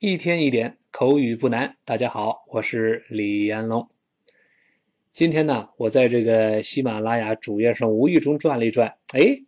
[0.00, 1.76] 一天一点口语不难。
[1.84, 3.86] 大家好，我是李彦龙。
[5.10, 9.38] 今天呢，我在这个喜马拉雅主页上无意中转了一转，哎，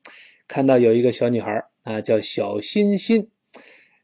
[0.47, 3.27] 看到有一个小女孩啊，叫小欣欣。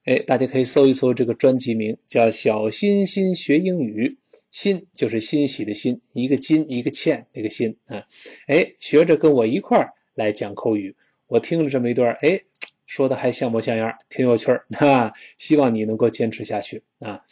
[0.05, 4.09] 哎，大家可以搜一搜这个专辑名，叫《小欣欣学英语》。
[4.51, 8.03] 欣就是欣喜的欣，一个金一个欠那个欣啊。
[8.47, 10.97] 哎，学着跟我一块儿来讲口语。
[11.27, 12.41] 我听了这么一段，哎。
[12.89, 15.13] 说的还像模像样，挺有趣儿 啊！
[15.37, 17.23] 希望你能够坚持下去啊！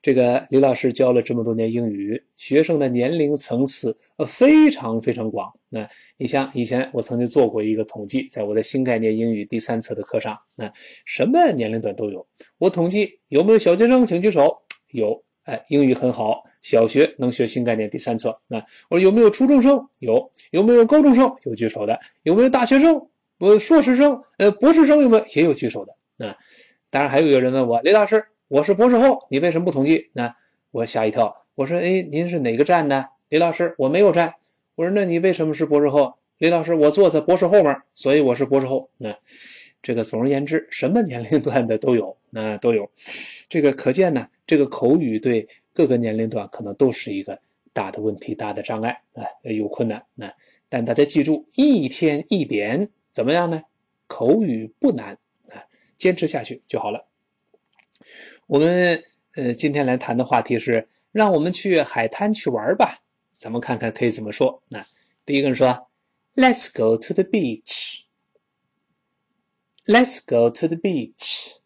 [0.00, 5.50] 这个李老师教了这么多年英语，学生的年龄层次呃非常非常广。
[5.70, 10.72] 那你像以前我曾经做过一个统计，在我的新概念英语第三册的课上，那
[11.04, 12.24] 什么年龄段都有。
[12.58, 14.58] 我统计有没有小学生，请举手。
[14.92, 18.38] 有，哎，英语很好，小学能学新概念第三册。
[18.46, 18.58] 那
[18.90, 19.80] 我说有没有初中生？
[19.98, 21.34] 有，有没有高中生？
[21.42, 21.98] 有举手的。
[22.22, 23.08] 有没有大学生？
[23.38, 26.36] 我硕士生，呃，博士生有没有也有举手的啊？
[26.88, 30.10] 当然还有一个人问我，李老师，我是博士后，你为什么不统计？
[30.12, 30.34] 那
[30.70, 33.08] 我吓一跳，我说，哎，您是哪个站的？
[33.28, 34.34] 李老师，我没有站。
[34.76, 36.14] 我说，那你为什么是博士后？
[36.38, 38.88] 李老师，我坐在博士后面，所以我是博士后。
[38.98, 39.16] 那
[39.82, 42.88] 这个总而言之，什么年龄段的都有，那都有。
[43.48, 47.36] 这个可见呢，这个口语对各个年龄段可能都是一个
[47.72, 50.04] 大的问题、大的障碍啊，有困难。
[50.14, 50.32] 那
[50.68, 52.88] 但大家记住，一天一点。
[53.14, 53.62] 怎么样呢？
[54.08, 55.16] 口语不难
[55.50, 55.62] 啊，
[55.96, 57.06] 坚持下去就好了。
[58.48, 59.04] 我们
[59.36, 63.04] 呃今天来谈的话题是，让我们去海滩去玩吧。
[63.30, 64.64] 咱们看看可以怎么说。
[64.68, 64.84] 那
[65.24, 65.88] 第一个人说
[66.34, 68.00] ，Let's go to the beach.
[69.86, 71.58] Let's go to the beach.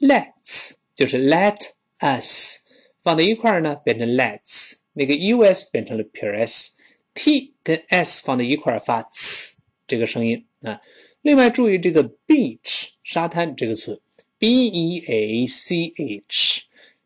[0.00, 1.68] Let's 就是 Let
[2.00, 2.58] us
[3.00, 4.78] 放在一块儿呢，变成 Let's。
[4.92, 9.54] 那个 us 变成了撇 s，t 跟 s 放在一块儿发呲
[9.86, 10.46] 这个声音。
[10.64, 10.80] 啊，
[11.20, 14.00] 另外注意这个 beach 沙滩这个词
[14.38, 16.62] ，b e a c h，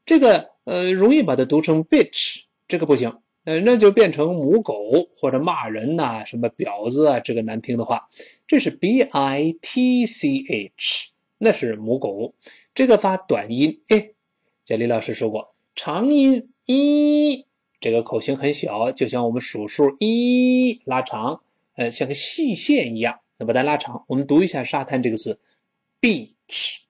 [0.07, 3.13] 这个呃容易把它读成 bitch，这个不行，
[3.45, 8.09] 呃那就变成母狗或者骂人呐，什么婊子啊，这个难听的话，
[8.47, 11.09] 这是 b i t c h，
[11.39, 12.35] 那是母狗，
[12.75, 14.11] 这个发短音，哎，
[14.65, 17.45] 这李老师说过，长音一，
[17.81, 21.41] 这个口型很小，就像我们数数一拉长，
[21.75, 23.19] 呃像个细线一样。
[23.38, 25.41] 那把它拉长，我们读一下“沙滩”这个字
[26.00, 26.81] ，beach，beach，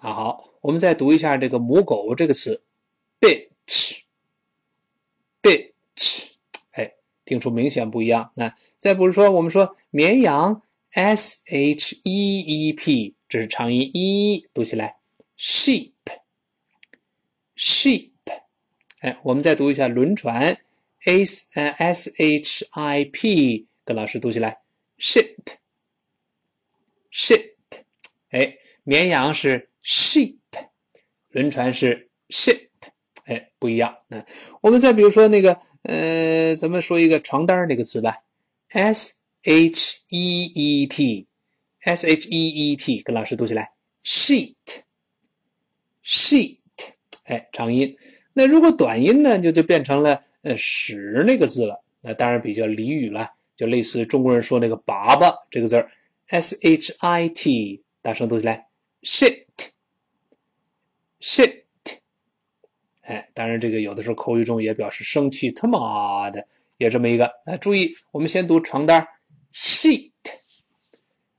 [0.00, 2.62] 啊好，我们再读一下这个母狗这个词
[3.20, 3.98] ，bitch，bitch，
[6.70, 6.94] 哎，
[7.26, 8.32] 听出明显不一样。
[8.36, 14.96] 那再不是说，我们说绵羊，s h e e p，这是长音一，读起来
[15.38, 16.00] ，sheep，sheep，
[19.00, 20.58] 哎，我们再读一下轮船。
[21.06, 24.58] S 呃 s h i p 跟老师读起来
[24.98, 25.52] ，ship，ship，
[28.30, 30.36] 哎，绵羊是 sheep，
[31.28, 32.68] 轮船是 ship，
[33.26, 33.96] 哎，不一样。
[34.08, 34.26] 嗯，
[34.60, 38.16] 我们再比如说那个，呃，咱们说一个床单那个词吧
[38.70, 43.70] ，s h e e t，s h e e t 跟老师读起来
[44.04, 44.82] ，sheet，sheet，
[47.26, 47.96] 哎，长音。
[48.32, 50.24] 那如果短音呢，就就变成了。
[50.46, 55.90] 呃，屎那个字了，那当然比较俚语了，就类似中国人说那个粑粑这个字儿
[56.28, 58.68] ，s h i t，大声读起来
[59.02, 59.64] ，shit，shit，
[63.00, 66.46] 哎，当然这个有的时候口语中也表示生气，他妈的，
[66.78, 67.26] 也这么一个。
[67.46, 69.04] 哎，注意，我们先读床单
[69.52, 70.12] ，sheet，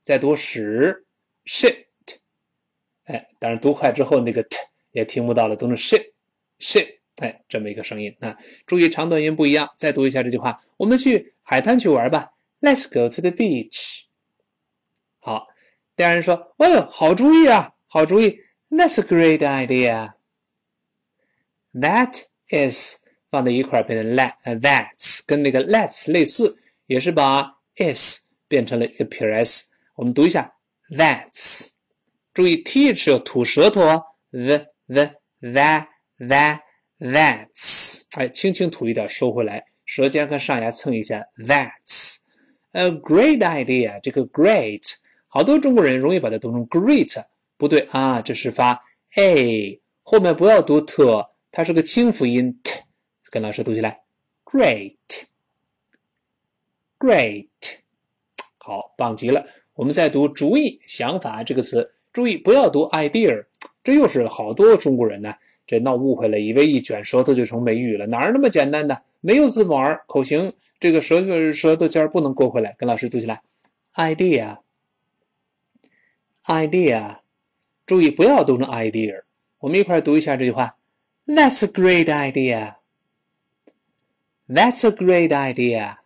[0.01, 1.05] 再读屎
[1.45, 1.85] ，shit，
[3.05, 4.57] 哎，当然读快之后那个 t
[4.91, 6.96] 也听不到了，读成 shit，shit。
[7.17, 8.37] 哎，这么一个声音啊！
[8.65, 9.69] 注意长短音不一样。
[9.75, 12.31] 再读一下这句话：我们去海滩去玩吧。
[12.61, 14.01] Let's go to the beach。
[15.19, 15.47] 好，
[15.95, 18.39] 第二人说：“哎呦，好主意啊，好主意。
[18.69, 20.13] That's a great idea。
[21.73, 22.97] That is
[23.31, 26.55] 放在一块变成 let，that's 跟那个 let's 类似，
[26.85, 29.65] 也是把 is 变成了一个撇 s。
[29.95, 30.53] 我们读一下
[30.89, 31.69] that's。
[32.33, 35.87] 注意 th 要吐舌头哦，the the that
[36.19, 36.66] that。
[36.99, 41.27] That's，哎，轻轻吐一点，收回来，舌尖和上牙蹭一下。
[41.37, 42.15] That's
[42.71, 43.99] a great idea。
[44.01, 44.93] 这个 great，
[45.27, 47.23] 好多中国人容易把它读成 great，
[47.55, 48.83] 不对啊，这是发
[49.15, 51.03] a，后面不要读 t，
[51.51, 52.81] 它是个清辅音 t，
[53.29, 54.01] 跟老师读起来
[54.43, 55.17] ，great，great，
[58.57, 59.45] 好，棒极了。
[59.75, 63.45] 我们再读主意、想法这个词，注意不要读 idea，
[63.83, 65.35] 这又是好多中国人呢。
[65.67, 69.01] 这闹误会了，以为一卷舌头就成美语了，哪儿那么简单的？
[69.19, 72.73] 没有字母 r，口型这个舌头舌头尖不能勾回来。
[72.77, 73.41] 跟老师读起来
[73.95, 74.59] ，idea，idea，
[77.85, 79.23] 注意不要读成 idea。
[79.59, 80.77] 我们一块读一下这句话
[81.25, 82.75] ：That's a great idea.
[84.47, 85.97] That's a great idea.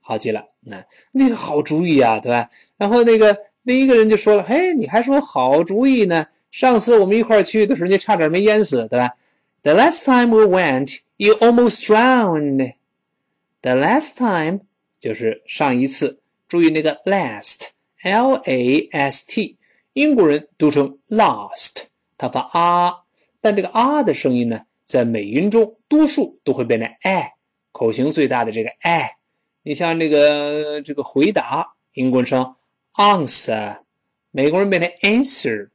[0.00, 2.48] 好极了，那那个好主意啊，对吧？
[2.78, 6.28] 然后那个另一个人就说了：“嘿，你还说好主意呢？
[6.50, 9.14] 上次我们一块去的时候，你差点没淹死，对吧
[9.62, 12.74] ？”The last time we went, you almost drowned.
[13.62, 14.60] The last time
[14.98, 16.18] 就是上一次，
[16.48, 19.58] 注意那个 last，l a s t，
[19.92, 21.84] 英国人读成 last，
[22.16, 22.94] 它发啊，
[23.40, 27.32] 但这个啊的声音呢，在美音中多数都会变成 a，
[27.70, 29.10] 口型最大的这个 a。
[29.62, 32.56] 你像这个这个回答，英国人说
[32.94, 33.78] answer，
[34.30, 35.68] 美国人变成 answer。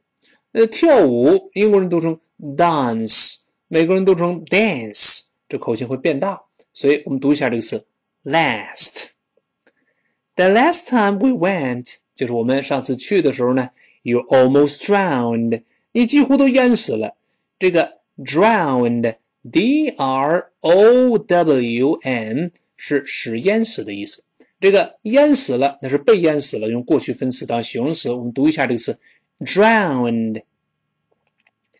[0.56, 2.18] 呃，跳舞，英国人读成
[2.56, 6.40] dance，美国人读成 dance，这口型会变大。
[6.72, 7.86] 所以我们读一下这个词
[8.24, 9.08] ，last。
[10.34, 13.68] The last time we went，就是我们上次去的时候呢
[14.02, 15.62] ，you almost drowned，
[15.92, 17.16] 你几乎都淹死了。
[17.58, 24.24] 这个 drowned，d r o w n，是使淹死的意思。
[24.58, 28.10] 这个淹死了，那是被淹死了，用过去分词当形容词。
[28.10, 28.98] 我们读一下这个词
[29.40, 30.42] ，drowned。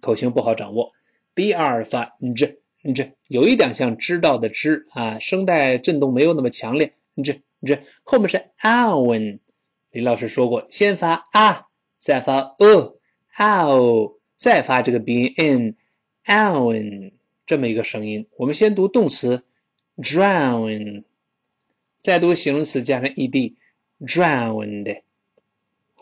[0.01, 0.93] 口型不好掌握
[1.35, 2.59] ，b r 发 z。
[2.95, 6.95] 这有一点像知道的知啊，声带震动没有那么强烈。
[7.25, 9.41] 这这后面是 owen，
[9.91, 11.67] 李老师说过，先发啊，
[11.97, 15.35] 再发 o，ow，再发这个鼻音
[16.27, 17.15] n，owen
[17.45, 18.29] 这么一个声音。
[18.37, 19.45] 我们先读动词
[19.97, 21.03] drown，
[22.01, 25.03] 再读形容词加上 ed，drowned。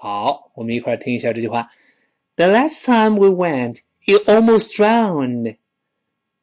[0.05, 1.71] 好，我们一块儿听一下这句话
[2.37, 5.57] ：The last time we went, you almost drowned.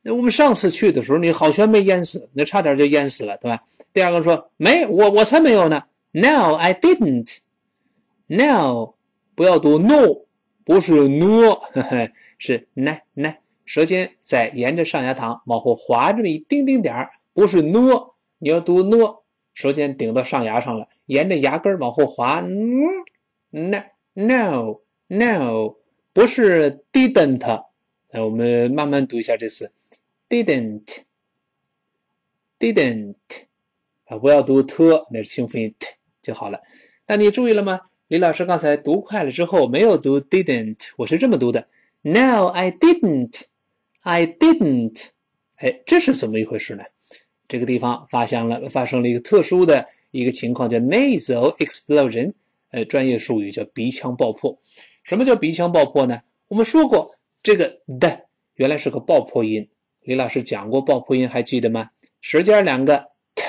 [0.01, 3.63] 那我们上次去的时候，你好悬没淹死，那差点就淹死了，对吧？
[3.93, 5.83] 第二个说没，我我才没有呢。
[6.11, 7.37] Now I didn't.
[8.25, 8.95] Now，
[9.35, 10.25] 不要读 no，
[10.65, 11.59] 不是 no，
[12.39, 13.35] 是 na na，
[13.65, 19.17] 舌尖在沿着上牙膛往后滑这么一丁丁点儿，不是 no，你要读 no，
[19.53, 22.43] 舌尖顶到上牙上了，沿着牙根往后滑。
[23.51, 23.83] No
[24.13, 25.75] no no，
[26.13, 27.63] 不是 didn't。
[28.09, 29.71] 来，我们慢慢读一下这次。
[30.27, 31.03] didn't
[32.57, 33.15] didn't
[34.05, 35.87] 啊，不要读 t，那是清辅音 t
[36.21, 36.61] 就好了。
[37.07, 37.81] 那你注意了吗？
[38.07, 41.67] 李老师刚才读快了之后没有读 didn't，我是这么读的。
[42.01, 43.41] No, I didn't.
[44.01, 45.09] I didn't.
[45.57, 46.83] 哎，这是怎么一回事呢？
[47.47, 52.33] 这个地方发生了发生了一个特殊的一个情况，叫 nasal explosion。
[52.71, 54.57] 呃，专业术语叫鼻腔爆破。
[55.03, 56.21] 什么叫鼻腔爆破呢？
[56.47, 58.25] 我们说过，这个的
[58.55, 59.69] 原来是个爆破音。
[60.01, 61.89] 李老师讲过爆破音，还记得吗？
[62.21, 63.43] 舌尖两个 t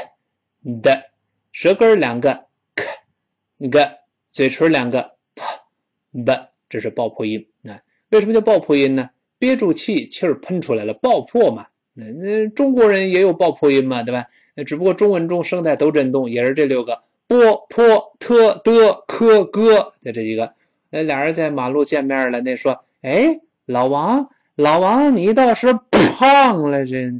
[0.83, 1.11] 的，
[1.51, 3.99] 舌根两个 k 个，
[4.31, 7.81] 嘴唇两个 p 的，这是爆破音啊。
[8.11, 9.09] 为什么叫爆破音呢？
[9.39, 11.67] 憋住气，气儿喷出来了，爆破嘛。
[11.95, 14.27] 那那中国人也有爆破音嘛，对吧？
[14.67, 20.52] 只不过中文中声带都震动，也是这六个波破特的科哥的这几个。
[20.90, 27.11] 那俩人在马路见面了，那说：“哎，老王。”老王，你倒是胖了，这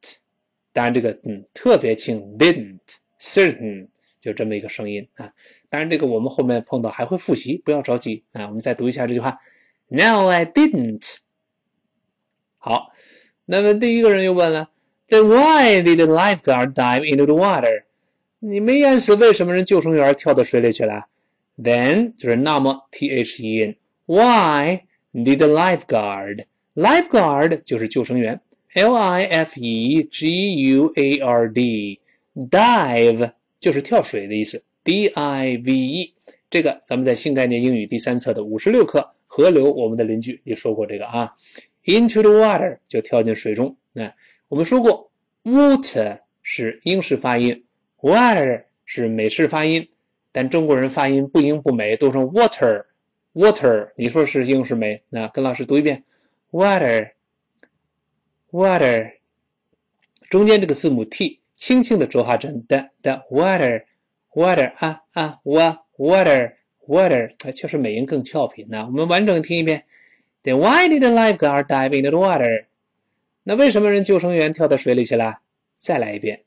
[0.73, 3.89] 当然这个嗯特别轻，didn't，certain，
[4.21, 5.33] 就这么一个声音啊。
[5.69, 8.47] 当然这个我们后面碰到还会复习，不要着急啊。
[8.47, 9.39] 我们再读一下这句话
[9.89, 11.17] ，No, I didn't。
[12.59, 12.93] 好，
[13.45, 14.71] 那么第一个人又问了
[15.08, 17.84] ，Then why did the lifeguard dive into the water？
[18.40, 21.08] 你没淹死，为什么人救生员跳到水里去了？
[21.62, 28.40] Then 就是那么，T H E N，Why did the lifeguard？Lifeguard 就是救生员，
[28.76, 36.14] L I F E G U A R D，dive 就是跳水的意思，D I V E。
[36.50, 41.34] 这个咱们在新概念英语第三册的五十六课，河流我们的邻居也说过这个啊。
[41.84, 43.76] Into the water 就跳进水中。
[43.92, 44.14] 那
[44.49, 45.11] 我们说过
[45.43, 47.65] ，water 是英式发音
[48.01, 49.89] ，water 是美式发音，
[50.31, 53.91] 但中国人发音不英不美，都成 water，water。
[53.97, 55.03] 你说是英是美？
[55.09, 56.05] 那跟老师读一遍
[56.51, 57.13] ，water，water。
[60.29, 68.67] 中间这个字母 t 轻轻的浊化成的的 water，water 啊啊，wa，water，water，哎，确实美音更俏皮。
[68.69, 69.85] 那我们完整听一遍。
[70.43, 72.67] Then why did the lifeguard dive into the water？
[73.45, 75.41] 那为什么人救生员跳到水里去了？
[75.77, 76.45] 再来一遍。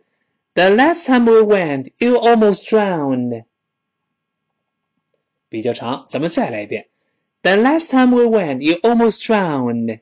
[0.54, 3.44] The last time we went, you almost drowned.
[5.49, 6.88] 比较长，咱们再来一遍。
[7.42, 10.00] The last time we went, you almost drowned.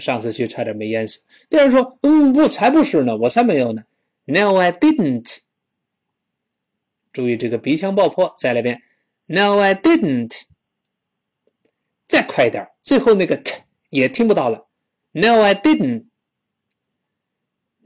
[0.00, 1.20] 上次去差点没淹死。
[1.48, 3.84] 第二说，嗯，不，才不是呢，我才没有呢。
[4.24, 5.38] No, I didn't.
[7.12, 8.82] 注意这个鼻腔爆破，再来一遍。
[9.26, 10.42] No, I didn't.
[12.06, 14.66] 再快一点，最后那个 t 也听不到了。
[15.12, 16.06] No, I didn't.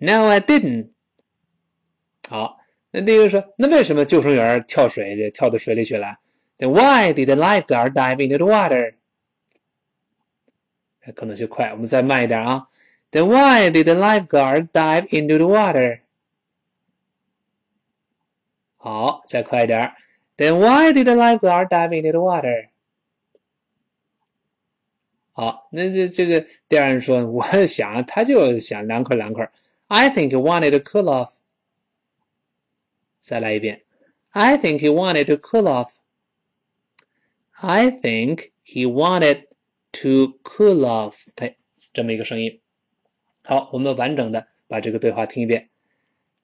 [0.01, 0.91] No, I didn't。
[2.29, 2.59] 好，
[2.91, 6.19] 那第一个说，那为什么救生员跳水跳到水里去了？
[6.59, 8.95] Then why did the lifeguard dive into the water？
[11.15, 12.69] 可能就快，我们再慢一点啊。
[13.11, 16.01] Then why did the lifeguard dive into the water？
[18.77, 19.93] 好，再快一点。
[20.37, 22.69] Then why did the lifeguard dive into the water？
[25.33, 29.51] 好，那这这个第二人说，我想他就想凉快凉快。
[29.93, 31.33] I think he wanted to cool off.
[33.19, 33.85] 再来一遍。
[34.31, 35.95] I think he wanted to cool off.
[37.53, 39.47] I think he wanted
[39.93, 41.15] to cool off.
[41.35, 41.57] 对，
[41.93, 42.61] 这么一个声音。
[43.45, 45.71] 好，我们完整的把这个对话听一遍。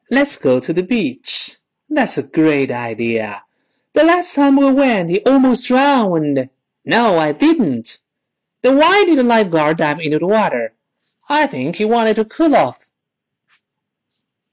[0.09, 1.57] Let's go to the beach.
[1.89, 3.43] That's a great idea.
[3.93, 6.49] The last time we went, he almost drowned.
[6.83, 7.99] No, I didn't.
[8.63, 10.75] Then why did the lifeguard dive into the water?
[11.29, 12.88] I think he wanted to cool off.